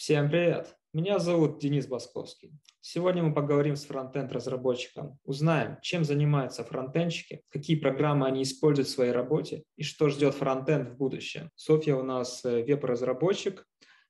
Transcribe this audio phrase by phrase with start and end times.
[0.00, 0.78] Всем привет!
[0.94, 2.58] Меня зовут Денис Басковский.
[2.80, 9.12] Сегодня мы поговорим с фронтенд-разработчиком, узнаем, чем занимаются фронтенщики, какие программы они используют в своей
[9.12, 11.50] работе и что ждет фронтенд в будущем.
[11.54, 13.66] Софья у нас э, веб-разработчик.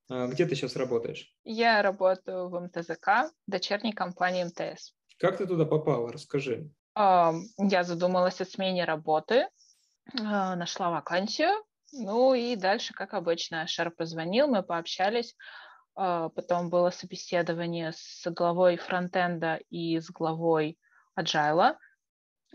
[0.09, 1.35] Э, где ты сейчас работаешь?
[1.43, 4.95] Я работаю в МТЗК, дочерней компании МТС.
[5.19, 6.13] Как ты туда попала?
[6.13, 6.71] Расскажи.
[6.95, 9.49] Я задумалась о смене работы,
[10.21, 11.51] а, нашла вакансию,
[11.93, 18.77] ну и дальше, как обычно, Шер позвонил, мы пообщались, а, потом было собеседование с главой
[18.77, 20.79] фронтенда и с главой
[21.19, 21.77] agile.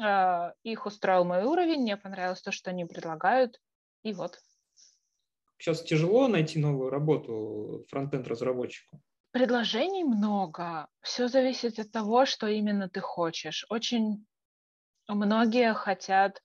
[0.01, 3.61] А, их устроил мой уровень, мне понравилось то, что они предлагают,
[4.03, 4.39] и вот.
[5.57, 9.01] Сейчас тяжело найти новую работу фронтенд-разработчику?
[9.31, 10.87] Предложений много.
[11.01, 13.65] Все зависит от того, что именно ты хочешь.
[13.69, 14.25] Очень
[15.07, 16.41] многие хотят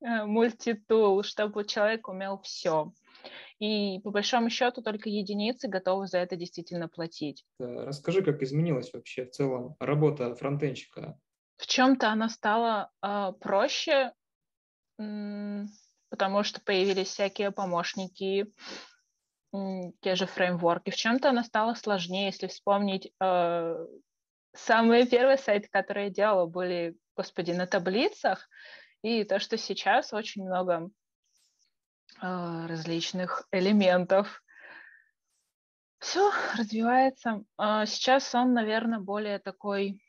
[0.00, 2.92] э, мультитул, чтобы человек умел все.
[3.60, 7.44] И по большому счету только единицы готовы за это действительно платить.
[7.58, 11.18] Расскажи, как изменилась вообще в целом работа фронтенщика?
[11.56, 14.12] В чем-то она стала э, проще,
[14.96, 18.52] потому что появились всякие помощники,
[20.00, 20.90] те же фреймворки.
[20.90, 23.86] В чем-то она стала сложнее, если вспомнить э,
[24.52, 28.48] самые первые сайты, которые я делала, были, господи, на таблицах,
[29.02, 30.90] и то, что сейчас очень много
[32.20, 34.42] различных элементов.
[35.98, 37.44] Все развивается.
[37.56, 40.00] А, сейчас он, наверное, более такой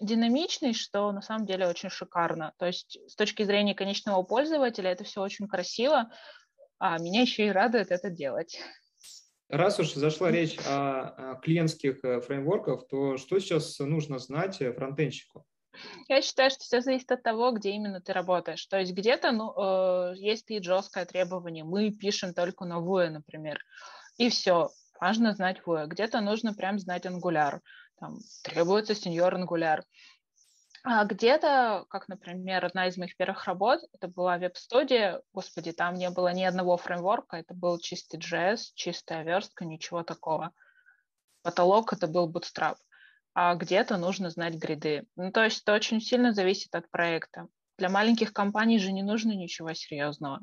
[0.00, 2.52] динамичный, что на самом деле очень шикарно.
[2.58, 6.10] То есть с точки зрения конечного пользователя это все очень красиво,
[6.78, 8.58] а меня еще и радует это делать.
[9.48, 15.44] Раз уж зашла речь о клиентских э, фреймворках, то что сейчас нужно знать э, фронтенщику?
[16.08, 18.64] Я считаю, что все зависит от того, где именно ты работаешь.
[18.66, 21.64] То есть где-то ну, э, есть и жесткое требование.
[21.64, 23.58] Мы пишем только на Vue, например.
[24.16, 24.70] И все.
[25.00, 25.86] Важно знать Vue.
[25.86, 27.60] Где-то нужно прям знать Angular.
[27.98, 29.82] Там требуется сеньор Angular.
[30.86, 36.10] А где-то, как, например, одна из моих первых работ, это была веб-студия, господи, там не
[36.10, 40.52] было ни одного фреймворка, это был чистый JS, чистая верстка, ничего такого.
[41.42, 42.76] Потолок это был Bootstrap
[43.34, 45.06] а где-то нужно знать гриды.
[45.16, 47.48] Ну, то есть это очень сильно зависит от проекта.
[47.76, 50.40] Для маленьких компаний же не нужно ничего серьезного.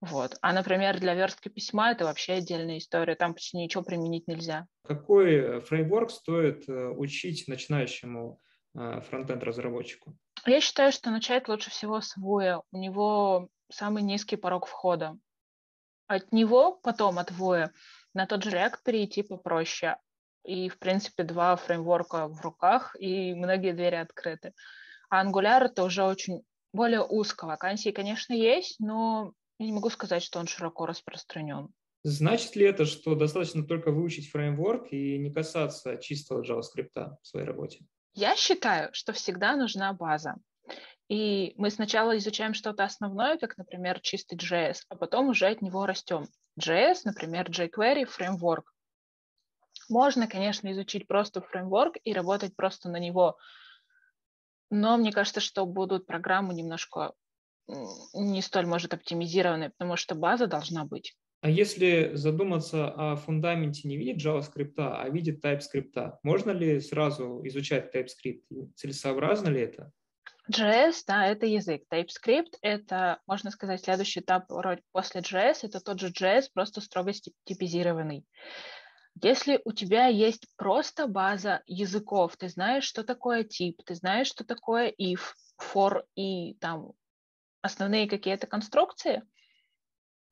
[0.00, 0.36] Вот.
[0.40, 4.66] А, например, для верстки письма это вообще отдельная история, там почти ничего применить нельзя.
[4.84, 8.40] Какой э, фреймворк стоит э, учить начинающему
[8.74, 10.16] э, фронтенд-разработчику?
[10.44, 12.62] Я считаю, что начать лучше всего с Vue.
[12.72, 15.16] У него самый низкий порог входа.
[16.08, 17.70] От него потом, от Vue,
[18.12, 19.98] на тот же React перейти попроще
[20.44, 24.52] и, в принципе, два фреймворка в руках, и многие двери открыты.
[25.10, 26.42] А Angular— это уже очень
[26.72, 27.46] более узко.
[27.46, 31.68] Вакансии, конечно, есть, но я не могу сказать, что он широко распространен.
[32.04, 37.46] Значит ли это, что достаточно только выучить фреймворк и не касаться чистого JavaScript в своей
[37.46, 37.84] работе?
[38.14, 40.34] Я считаю, что всегда нужна база.
[41.08, 45.86] И мы сначала изучаем что-то основное, как, например, чистый JS, а потом уже от него
[45.86, 46.26] растем.
[46.58, 48.71] JS, например, jQuery, фреймворк.
[49.88, 53.38] Можно, конечно, изучить просто фреймворк и работать просто на него,
[54.70, 57.12] но мне кажется, что будут программы немножко
[58.14, 61.16] не столь, может, оптимизированные, потому что база должна быть.
[61.42, 67.94] А если задуматься о фундаменте не видит JavaScript, а видит TypeScript, можно ли сразу изучать
[67.94, 68.72] TypeScript?
[68.76, 69.90] Целесообразно ли это?
[70.50, 71.82] JS, да, это язык.
[71.90, 74.48] TypeScript— это, можно сказать, следующий этап
[74.92, 75.58] после JS.
[75.62, 77.12] Это тот же JS, просто строго
[77.44, 78.24] типизированный.
[79.20, 84.44] Если у тебя есть просто база языков, ты знаешь, что такое тип, ты знаешь, что
[84.44, 85.20] такое if,
[85.60, 86.92] for и там
[87.60, 89.22] основные какие-то конструкции,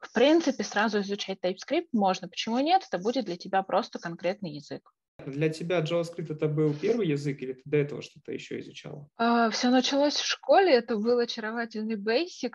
[0.01, 2.29] в принципе, сразу изучать TypeScript можно.
[2.29, 2.83] Почему нет?
[2.89, 4.91] Это будет для тебя просто конкретный язык.
[5.27, 9.07] Для тебя JavaScript это был первый язык или ты до этого что-то еще изучала?
[9.21, 12.53] Uh, все началось в школе, это был очаровательный Basic.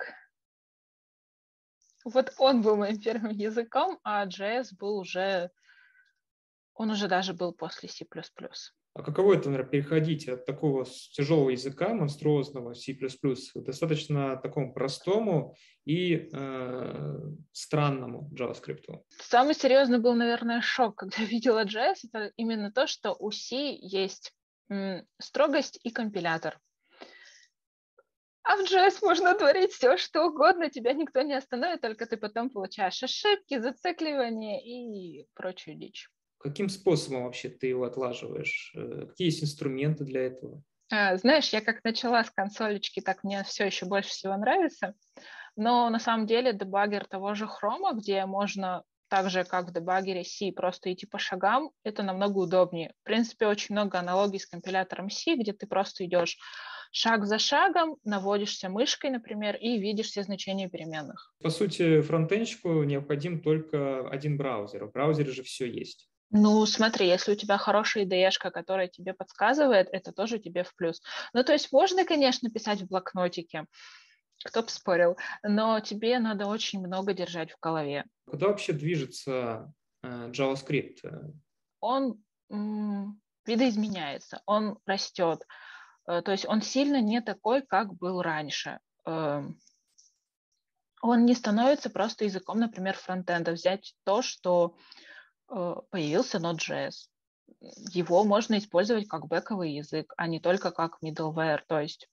[2.04, 5.52] Вот он был моим первым языком, а JS был уже
[6.76, 8.06] он уже даже был после C++.
[8.94, 15.56] А каково это, наверное, переходить от такого тяжелого языка, монструозного C++, к достаточно такому простому
[15.84, 17.20] и э,
[17.52, 19.02] странному JavaScript?
[19.20, 21.96] Самый серьезный был, наверное, шок, когда видела JS.
[22.10, 24.34] Это именно то, что у C есть
[25.20, 26.60] строгость и компилятор.
[28.44, 32.50] А в JS можно творить все, что угодно, тебя никто не остановит, только ты потом
[32.50, 36.10] получаешь ошибки, зацикливания и прочую дичь.
[36.46, 38.72] Каким способом вообще ты его отлаживаешь?
[38.76, 40.62] Э, какие есть инструменты для этого?
[40.92, 44.94] А, знаешь, я как начала с консолечки, так мне все еще больше всего нравится.
[45.56, 50.24] Но на самом деле дебаггер того же хрома, где можно так же, как в дебагере
[50.24, 52.94] C, просто идти по шагам, это намного удобнее.
[53.02, 56.38] В принципе, очень много аналогий с компилятором C, где ты просто идешь
[56.92, 61.34] шаг за шагом, наводишься мышкой, например, и видишь все значения переменных.
[61.42, 64.86] По сути, фронтенчику необходим только один браузер.
[64.86, 66.08] В браузере же все есть.
[66.32, 71.02] Ну, смотри, если у тебя хорошая ide которая тебе подсказывает, это тоже тебе в плюс.
[71.34, 73.66] Ну, то есть можно, конечно, писать в блокнотике,
[74.44, 78.06] кто бы спорил, но тебе надо очень много держать в голове.
[78.26, 79.72] Куда вообще движется
[80.04, 81.34] э, JavaScript?
[81.80, 82.20] Он
[83.46, 85.42] видоизменяется, он растет.
[86.08, 88.80] Э, то есть он сильно не такой, как был раньше.
[89.06, 89.44] Э,
[91.02, 93.52] он не становится просто языком, например, фронтенда.
[93.52, 94.76] Взять то, что
[95.48, 97.08] появился Node.js.
[97.92, 101.62] Его можно использовать как бэковый язык, а не только как middleware.
[101.68, 102.10] То есть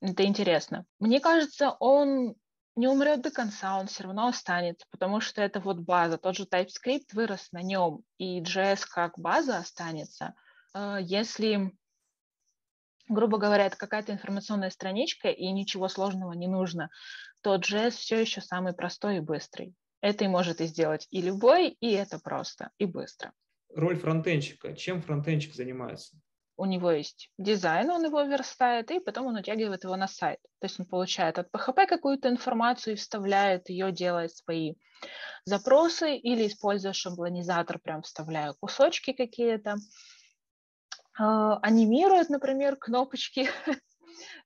[0.00, 0.86] это интересно.
[0.98, 2.34] Мне кажется, он
[2.76, 6.18] не умрет до конца, он все равно останется, потому что это вот база.
[6.18, 10.34] Тот же TypeScript вырос на нем, и JS как база останется.
[10.74, 11.72] Если
[13.08, 16.90] грубо говоря, это какая-то информационная страничка, и ничего сложного не нужно,
[17.40, 19.74] то JS все еще самый простой и быстрый.
[20.00, 23.32] Это и может и сделать и любой, и это просто, и быстро.
[23.74, 24.74] Роль фронтенщика.
[24.74, 26.16] Чем фронтенщик занимается?
[26.56, 30.40] У него есть дизайн, он его верстает, и потом он утягивает его на сайт.
[30.58, 34.74] То есть он получает от PHP какую-то информацию и вставляет ее, делает свои
[35.44, 39.76] запросы, или используя шаблонизатор, прям вставляя кусочки какие-то.
[41.18, 43.48] А, анимирует, например, кнопочки,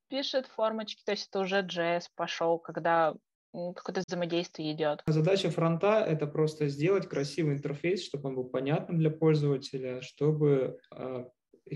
[0.09, 3.15] пишет формочки, то есть это уже JS пошел, когда
[3.75, 5.03] какое-то взаимодействие идет.
[5.07, 11.25] Задача фронта— это просто сделать красивый интерфейс, чтобы он был понятным для пользователя, чтобы э,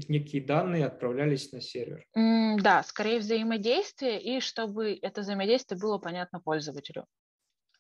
[0.09, 2.05] некие данные отправлялись на сервер.
[2.17, 7.07] Mm, да, скорее взаимодействие, и чтобы это взаимодействие было понятно пользователю.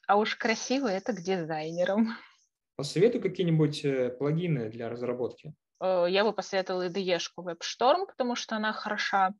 [0.06, 2.16] А уж красиво это к дизайнерам.
[2.76, 5.52] Посоветуй какие-нибудь э, плагины для разработки.
[5.80, 9.34] Э, я бы посоветовала IDE-шку WebStorm, потому что она хороша.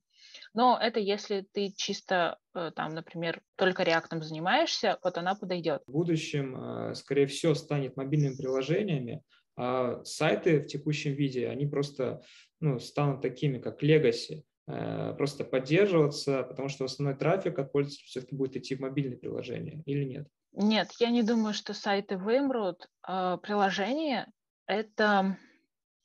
[0.59, 5.83] Но это если ты чисто, э, там, например, только реактом занимаешься, вот она подойдет.
[5.87, 6.57] В будущем,
[6.91, 9.23] э, скорее всего, станет мобильными приложениями,
[9.57, 12.23] а сайты в текущем виде, они просто
[12.59, 18.57] ну, станут такими, как Legacy, просто поддерживаться, потому что основной трафик от пользователей все-таки будет
[18.57, 20.27] идти в мобильные приложения или нет?
[20.53, 22.89] Нет, я не думаю, что сайты вымрут.
[23.03, 24.27] А, приложение—
[24.67, 25.39] это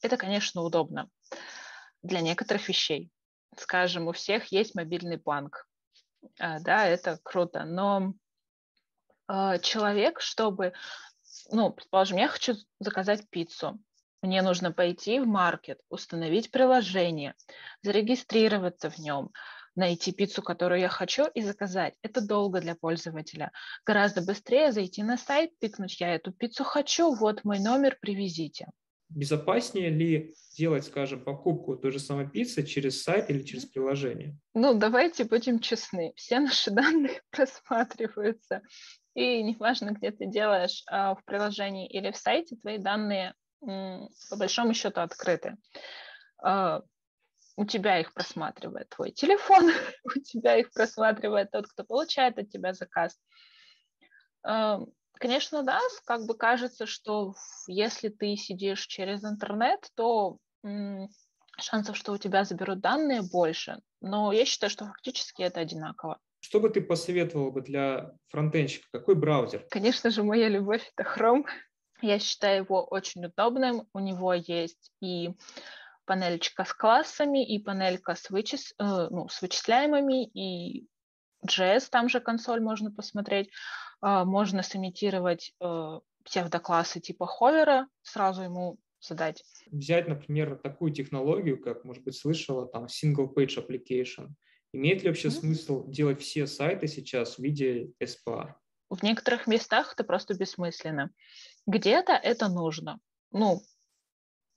[0.03, 1.09] это, конечно, удобно
[2.03, 3.09] для некоторых вещей.
[3.59, 5.67] Скажем, у всех есть мобильный банк.
[6.39, 7.63] А, да, это круто.
[7.65, 8.13] Но
[9.27, 10.73] а, человек, чтобы,
[11.51, 13.79] ну, предположим, я хочу заказать пиццу.
[14.21, 17.35] Мне нужно пойти в маркет, установить приложение,
[17.81, 19.31] зарегистрироваться в нем,
[19.75, 21.95] найти пиццу, которую я хочу, и заказать.
[22.01, 23.51] Это долго для пользователя.
[23.85, 28.67] Гораздо быстрее зайти на сайт, тыкнуть «Я эту пиццу хочу, вот мой номер, привезите»
[29.15, 34.38] безопаснее ли делать, скажем, покупку той же самой пиццы через сайт или через приложение?
[34.54, 36.13] Ну, давайте будем честны.
[36.15, 38.62] Все наши данные просматриваются.
[39.13, 44.74] И неважно, где ты делаешь, а, в приложении или в сайте, твои данные по большому
[44.74, 45.56] счету открыты.
[46.44, 46.81] А,
[47.56, 49.71] у тебя их просматривает твой телефон,
[50.04, 53.18] у тебя их просматривает тот, кто получает от тебя заказ.
[55.23, 57.33] Конечно, да, как бы кажется, что
[57.67, 60.38] если ты сидишь через интернет, то
[61.57, 63.79] шансов, что у тебя заберут данные, больше.
[64.01, 66.19] Но я считаю, что фактически это одинаково.
[66.41, 68.86] Что бы ты посоветовал бы для фронтенщика?
[68.91, 69.65] Какой браузер?
[69.69, 71.45] Конечно же, моя любовь— это Chrome.
[72.01, 73.88] Я считаю его очень удобным.
[73.93, 75.29] У него есть и
[76.03, 78.74] панельчика с классами, и панелька с, вычис...
[78.77, 80.86] э, ну, с вычисляемыми, и
[81.48, 83.50] JS, там же консоль можно посмотреть.
[84.03, 89.41] А, можно сымитировать э, псевдоклассы типа ховера, сразу ему задать.
[89.72, 94.31] Взять, например, такую технологию, как, может быть, слышала, там, single page application.
[94.74, 95.31] Имеет ли вообще mm-hmm.
[95.31, 98.55] смысл делать все сайты сейчас в виде SPA?
[98.89, 101.10] В некоторых местах это просто бессмысленно.
[101.65, 103.00] Где-то это нужно.
[103.31, 103.62] Ну,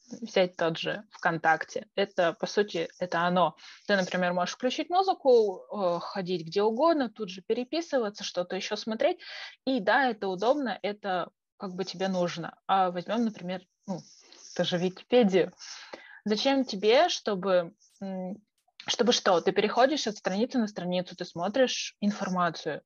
[0.09, 1.87] взять тот же ВКонтакте.
[1.95, 3.57] Это, по сути, это оно.
[3.87, 9.19] Ты, например, можешь включить музыку, э, ходить где угодно, тут же переписываться, что-то еще смотреть.
[9.65, 12.59] И да, это удобно, это как бы тебе нужно.
[12.67, 14.01] А возьмем, например, ну,
[14.55, 15.53] тоже Википедию.
[16.25, 17.75] Зачем тебе, чтобы
[18.89, 19.41] чтобы что?
[19.41, 22.83] Ты переходишь от страницы на страницу, ты смотришь информацию,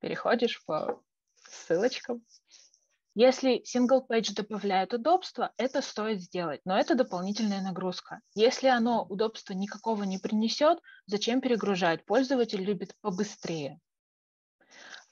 [0.00, 1.00] переходишь по
[1.48, 2.24] ссылочкам,
[3.14, 8.20] если single page добавляет удобство, это стоит сделать, но это дополнительная нагрузка.
[8.34, 12.06] Если оно удобства никакого не принесет, зачем перегружать?
[12.06, 13.78] Пользователь любит побыстрее,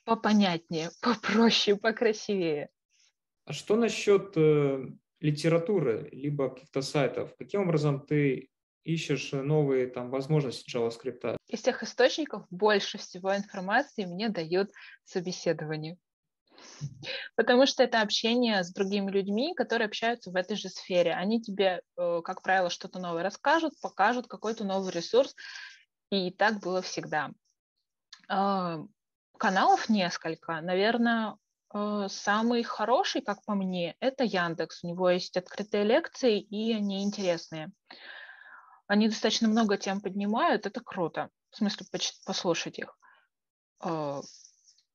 [0.04, 2.70] попонятнее, попроще, покрасивее.
[3.44, 4.86] А что насчет э,
[5.20, 7.34] литературы, либо каких-то сайтов?
[7.36, 8.48] Каким образом ты
[8.82, 11.36] ищешь новые там возможности JavaScript?
[11.48, 14.70] Из тех источников больше всего информации мне дают
[15.04, 15.98] собеседование.
[17.36, 21.12] Потому что это общение с другими людьми, которые общаются в этой же сфере.
[21.14, 25.34] Они тебе, э, как правило, что-то новое расскажут, покажут какой-то новый ресурс.
[26.10, 27.30] И так было всегда.
[28.28, 28.80] А,
[29.38, 30.60] каналов несколько.
[30.60, 31.36] Наверное,
[31.74, 34.84] э, самый хороший, как по мне, это Яндекс.
[34.84, 37.70] У него есть открытые лекции, и они интересные.
[38.86, 41.30] Они достаточно много тем поднимают, это круто.
[41.50, 41.86] В смысле,
[42.26, 42.96] послушать их.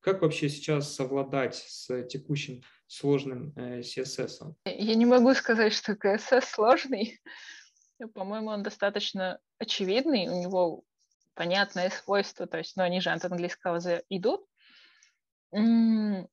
[0.06, 4.54] Как вообще сейчас совладать с текущим сложным э, CSS?
[4.64, 7.20] Я не могу сказать, что CSS сложный.
[8.14, 10.84] По-моему, он достаточно очевидный, у него
[11.34, 14.46] понятное свойство, то есть, ну, они же от английского идут.
[15.50, 16.28] Мне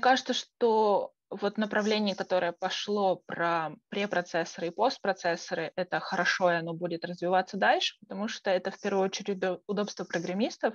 [0.00, 7.04] кажется, что вот направление, которое пошло про препроцессоры и постпроцессоры, это хорошо, и оно будет
[7.04, 10.74] развиваться дальше, потому что это в первую очередь удобство программистов,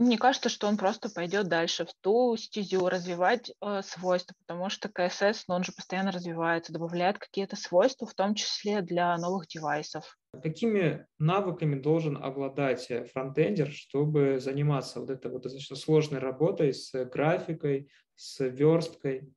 [0.00, 4.88] мне кажется, что он просто пойдет дальше в ту стезю, развивать э, свойства, потому что
[4.88, 10.16] CSS, ну, он же постоянно развивается, добавляет какие-то свойства, в том числе для новых девайсов.
[10.42, 16.92] Какими навыками должен обладать э, фронтендер, чтобы заниматься вот этой вот достаточно сложной работой с
[17.04, 19.30] графикой, с версткой?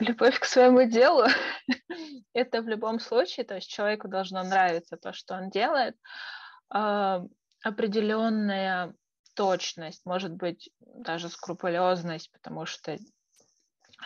[0.00, 1.24] Любовь к своему делу.
[2.34, 5.96] Это в любом случае, то есть человеку должно нравиться то, что он делает.
[6.68, 7.24] А,
[7.62, 8.94] определенная
[9.34, 12.98] точность, может быть, даже скрупулезность, потому что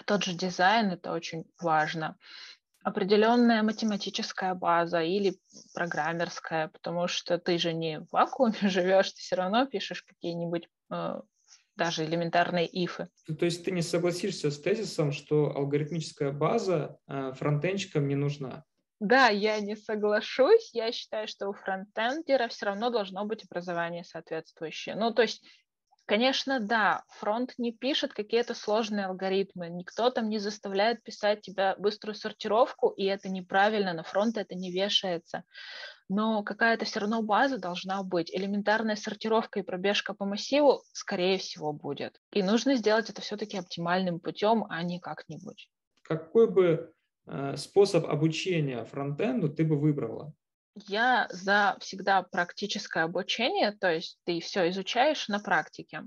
[0.07, 2.17] тот же дизайн это очень важно.
[2.83, 5.39] Определенная математическая база или
[5.73, 11.21] программерская, потому что ты же не в вакууме живешь, ты все равно пишешь какие-нибудь э,
[11.77, 13.09] даже элементарные ифы.
[13.27, 18.65] То есть ты не согласишься с тезисом, что алгоритмическая база э, фронтенчикам не нужна?
[19.05, 20.71] Да, я не соглашусь.
[20.73, 24.95] Я считаю, что у фронтендера все равно должно быть образование соответствующее.
[24.95, 25.45] Ну, то есть,
[26.07, 29.69] конечно, да, фронт не пишет какие-то сложные алгоритмы.
[29.69, 34.73] Никто там не заставляет писать тебя быструю сортировку, и это неправильно, на фронт это не
[34.73, 35.45] вешается.
[36.09, 38.35] Но какая-то все равно база должна быть.
[38.35, 42.19] Элементарная сортировка и пробежка по массиву, скорее всего, будет.
[42.33, 45.69] И нужно сделать это все-таки оптимальным путем, а не как-нибудь.
[46.05, 46.95] Какой бы
[47.57, 50.35] способ обучения фронтенду ты бы выбрала?
[50.75, 56.03] Я за всегда практическое обучение, то есть ты все изучаешь на практике.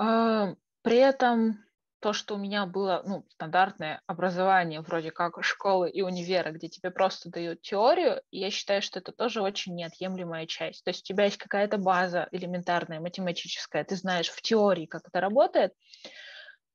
[0.00, 1.64] Э, при этом
[2.00, 6.90] то, что у меня было ну, стандартное образование, вроде как школы и универа, где тебе
[6.90, 10.84] просто дают теорию, я считаю, что это тоже очень неотъемлемая часть.
[10.84, 15.20] То есть у тебя есть какая-то база элементарная, математическая, ты знаешь в теории, как это
[15.20, 15.74] работает,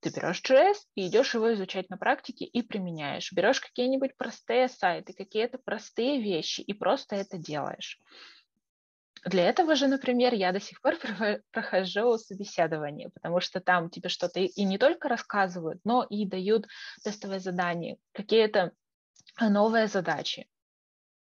[0.04, 3.32] ты берешь JS и идешь его изучать на практике и применяешь.
[3.32, 8.00] Берешь какие-нибудь простые сайты, какие-то простые вещи и просто это делаешь.
[9.26, 10.96] Для этого же, например, я до сих пор
[11.52, 16.68] прохожу собеседование, потому что там тебе что-то и не только рассказывают, но и дают
[17.04, 18.74] тестовые задания, какие-то
[19.40, 20.48] новые задачи,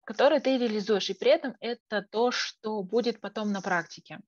[0.05, 1.09] которые ты реализуешь.
[1.09, 4.19] И при этом это то, что будет потом на практике.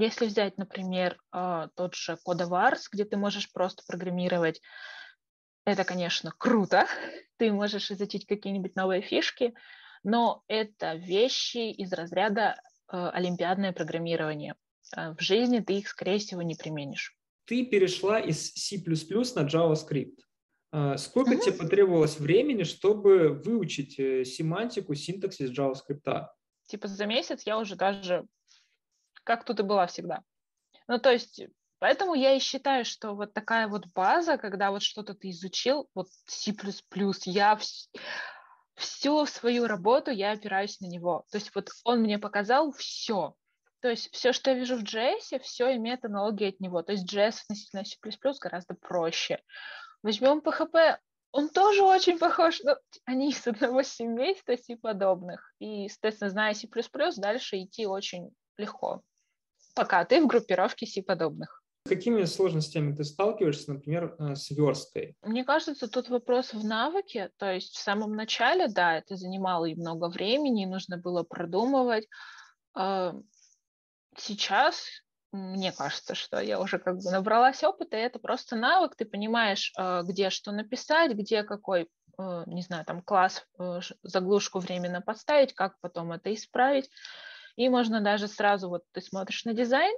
[0.00, 4.60] Если взять, например, а, тот же Codovars, где ты можешь просто программировать,
[5.64, 6.86] это, конечно, круто.
[7.36, 9.54] Ты можешь изучить какие-нибудь новые фишки,
[10.04, 14.54] но это вещи из разряда а, олимпиадное программирование.
[14.94, 17.16] А, в жизни ты их, скорее всего, не применишь.
[17.46, 20.18] Ты перешла из C++ на JavaScript.
[20.98, 21.40] Сколько mm-hmm.
[21.44, 26.26] тебе потребовалось времени, чтобы выучить э, семантику, синтаксис JavaScript?
[26.66, 28.26] Типа за месяц я уже даже
[29.28, 30.22] как тут и была всегда.
[30.86, 31.42] Ну, то есть,
[31.80, 36.08] поэтому я и считаю, что вот такая вот база, когда вот что-то ты изучил, вот
[36.24, 36.54] C++,
[37.26, 38.00] я вс-
[38.74, 41.26] всю свою работу я опираюсь на него.
[41.30, 43.34] То есть вот он мне показал все.
[43.80, 46.82] То есть все, что я вижу в JS, все имеет аналогии от него.
[46.82, 47.96] То есть JS относительно C++
[48.40, 49.42] гораздо проще.
[50.02, 50.96] Возьмем PHP,
[51.32, 55.52] он тоже очень похож, но они из одного семейства C подобных.
[55.58, 56.66] И, соответственно, зная C++,
[57.18, 59.02] дальше идти очень легко
[59.78, 61.62] пока ты в группировке си-подобных.
[61.86, 65.16] С какими сложностями ты сталкиваешься, например, э, с версткой?
[65.22, 67.30] Мне кажется, тут вопрос в навыке.
[67.36, 72.08] То есть в самом начале, да, это занимало и много времени, и нужно было продумывать.
[72.74, 73.14] А,
[74.16, 74.84] сейчас
[75.30, 79.72] мне кажется, что я уже как бы набралась опыта, и это просто навык, ты понимаешь,
[79.78, 83.46] э, где что написать, где какой, э, не знаю, там класс,
[84.02, 86.90] заглушку временно поставить, как потом это исправить.
[87.58, 89.92] И можно даже сразу, вот ты смотришь на дизайн,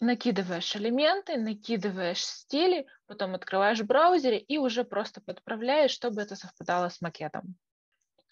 [0.00, 6.88] накидываешь элементы, накидываешь стили, потом открываешь в браузере и уже просто подправляешь, чтобы это совпадало
[6.88, 7.54] с макетом.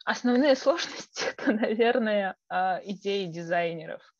[0.04, 4.11] Основные сложности– это, наверное, а, идеи дизайнеров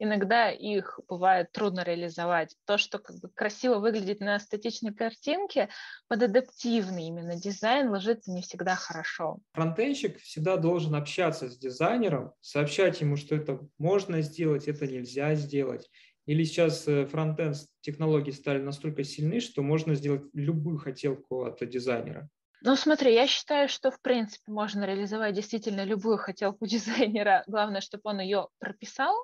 [0.00, 2.56] иногда их бывает трудно реализовать.
[2.66, 5.68] То, что как бы красиво выглядит на статичной картинке,
[6.08, 9.38] под адаптивный именно дизайн ложится не всегда хорошо.
[9.52, 15.88] Фронтенщик всегда должен общаться с дизайнером, сообщать ему, что это можно сделать, это нельзя сделать.
[16.26, 22.28] Или сейчас э, фронтенд технологии стали настолько сильны, что можно сделать любую хотелку от дизайнера.
[22.62, 27.42] Ну, смотри, я считаю, что, в принципе, можно реализовать действительно любую хотелку дизайнера.
[27.46, 29.14] Главное, чтобы он ее прописал,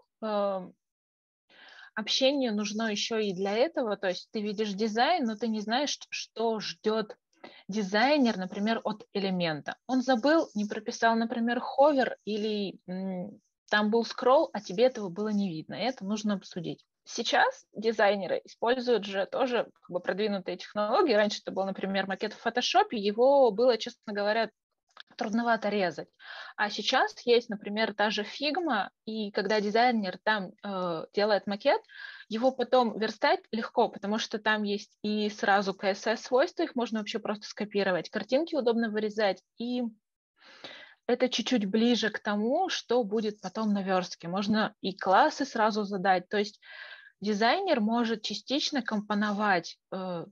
[1.95, 3.97] общение нужно еще и для этого.
[3.97, 7.17] То есть ты видишь дизайн, но ты не знаешь, что ждет
[7.69, 9.77] дизайнер, например, от элемента.
[9.87, 12.79] Он забыл, не прописал, например, hover или
[13.69, 15.75] там был scroll, а тебе этого было не видно.
[15.75, 16.85] Это нужно обсудить.
[17.05, 21.15] Сейчас дизайнеры используют же тоже как бы продвинутые технологии.
[21.15, 22.97] Раньше это был, например, макет в фотошопе.
[22.97, 24.51] Его было, честно говоря,
[25.17, 26.09] трудновато резать.
[26.57, 31.81] А сейчас есть, например, та же фигма, и когда дизайнер там э, делает макет,
[32.29, 37.47] его потом верстать легко, потому что там есть и сразу CSS-свойства, их можно вообще просто
[37.47, 39.83] скопировать, картинки удобно вырезать, и
[41.07, 44.29] это чуть-чуть ближе к тому, что будет потом на верстке.
[44.29, 46.61] Можно и классы сразу задать, то есть
[47.21, 50.26] дизайнер может частично компоновать э,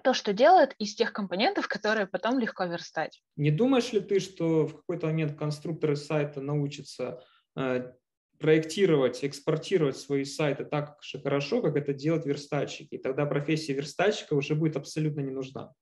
[0.00, 3.22] то, что делает из тех компонентов, которые потом легко верстать.
[3.36, 7.22] Не думаешь ли ты, что в какой-то момент конструкторы сайта научатся
[7.56, 7.92] э,
[8.38, 12.94] проектировать, экспортировать свои сайты так же хорошо, как это делают верстальщики?
[12.94, 15.72] И тогда профессия верстальщика уже будет абсолютно не нужна.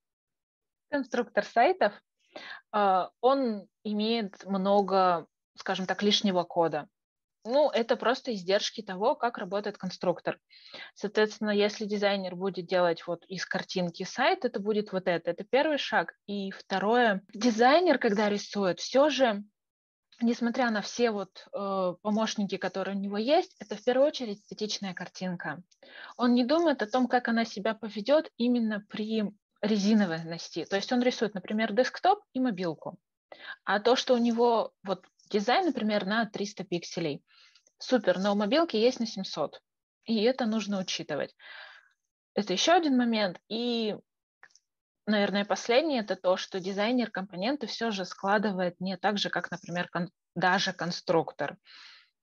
[0.91, 1.93] Конструктор сайтов,
[2.75, 6.89] э, он имеет много, скажем так, лишнего кода.
[7.51, 10.39] Ну, это просто издержки того, как работает конструктор.
[10.95, 15.31] Соответственно, если дизайнер будет делать вот из картинки сайт, это будет вот это.
[15.31, 16.13] Это первый шаг.
[16.27, 19.45] И второе, дизайнер, когда рисует, все же
[20.21, 24.93] несмотря на все вот э, помощники, которые у него есть, это в первую очередь статичная
[24.93, 25.63] картинка.
[26.19, 29.25] Он не думает о том, как она себя поведет именно при
[29.63, 30.67] резиновости.
[30.67, 32.99] То есть он рисует, например, десктоп и мобилку.
[33.65, 37.23] А то, что у него вот дизайн, например, на 300 пикселей,
[37.79, 39.61] Супер, но у мобилки есть на 700.
[40.05, 41.35] И это нужно учитывать.
[42.35, 43.41] Это еще один момент.
[43.49, 43.97] И,
[45.07, 49.89] наверное, последний это то, что дизайнер компоненты все же складывает не так же, как, например,
[49.89, 51.57] кон- даже конструктор.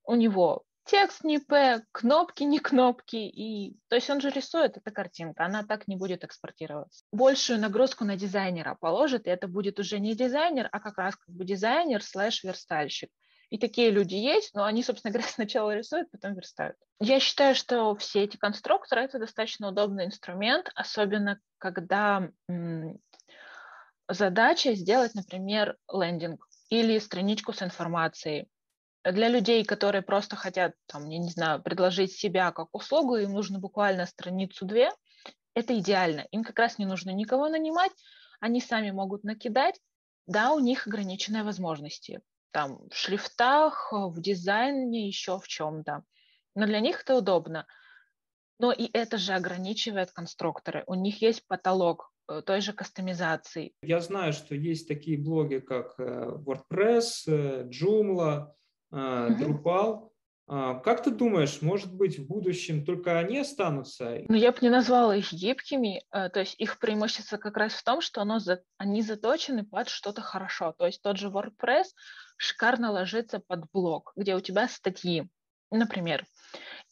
[0.03, 3.17] У него текст не p, кнопки не кнопки.
[3.17, 3.77] И...
[3.87, 7.03] То есть он же рисует, эта картинка, она так не будет экспортироваться.
[7.11, 11.35] Большую нагрузку на дизайнера положит, и это будет уже не дизайнер, а как раз как
[11.35, 13.09] бы дизайнер слэш верстальщик.
[13.49, 16.75] И такие люди есть, но они, собственно говоря, сначала рисуют, потом верстают.
[16.99, 22.29] Я считаю, что все эти конструкторы— это достаточно удобный инструмент, особенно когда
[24.07, 28.47] задача сделать, например, лендинг или страничку с информацией.
[29.03, 33.59] Для людей, которые просто хотят, там, я не знаю, предложить себя как услугу, им нужно
[33.59, 34.91] буквально страницу-две,
[35.53, 36.27] это идеально.
[36.31, 37.91] Им как раз не нужно никого нанимать,
[38.39, 39.79] они сами могут накидать,
[40.27, 42.21] да, у них ограниченные возможности
[42.55, 46.03] там в шрифтах, в дизайне, еще в чем-то.
[46.55, 47.67] Но для них это удобно.
[48.59, 50.85] Но и это же ограничивает конструкторы.
[50.87, 53.73] У них есть потолок э, той же кастомизации.
[53.81, 56.03] Я знаю, что есть такие блоги, как э,
[56.45, 58.47] WordPress, э, Joomla,
[58.89, 60.09] Drupal.
[60.47, 64.19] А, как ты думаешь, может быть, в будущем только они останутся?
[64.27, 66.03] Ну, я бы не назвала их гибкими.
[66.11, 68.39] То есть их преимущество как раз в том, что оно,
[68.77, 70.73] они заточены под что-то хорошо.
[70.77, 71.85] То есть тот же WordPress,
[72.37, 75.27] шикарно ложится под блог, где у тебя статьи,
[75.71, 76.25] например,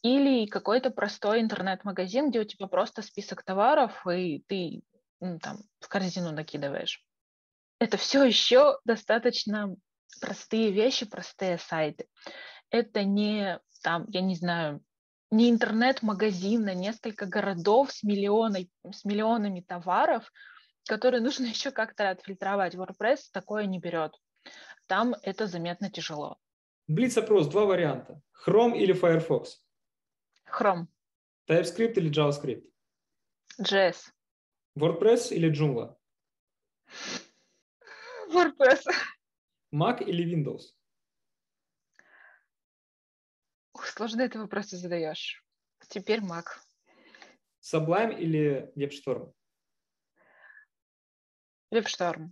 [0.02, 4.82] или какой-то простой интернет-магазин, где у тебя просто список товаров, и ты
[5.20, 7.04] ну, там в корзину накидываешь.
[7.78, 9.74] Это все еще достаточно
[10.20, 12.06] простые вещи, простые сайты.
[12.74, 14.82] Это не там, я не знаю,
[15.30, 20.32] не интернет-магазин на несколько городов с, миллионой, с миллионами товаров,
[20.88, 22.74] которые нужно еще как-то отфильтровать.
[22.74, 24.12] WordPress такое не берет
[24.86, 26.38] там это заметно тяжело.
[26.86, 28.20] Блиц-опрос, два варианта.
[28.46, 29.62] Chrome или Firefox?
[30.46, 30.86] Chrome.
[31.48, 32.64] TypeScript или JavaScript?
[33.60, 34.12] JS.
[34.78, 35.96] WordPress или Joomla?
[38.32, 38.84] WordPress.
[39.72, 40.74] Mac или Windows?
[43.84, 45.44] Ух, сложно это вопросы задаешь.
[45.88, 46.44] Теперь Mac.
[47.60, 49.30] Sublime или WebStorm?
[51.70, 52.30] WebStorm.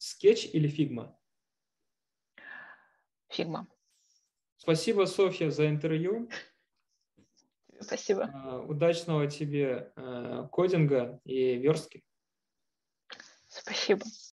[0.00, 1.14] Sketch или Figma?
[3.28, 3.68] Фигма.
[4.56, 6.30] Спасибо, Софья, за интервью.
[7.78, 8.30] Спасибо.
[8.32, 12.02] А, удачного тебе э, кодинга и верстки.
[13.46, 14.06] Спасибо.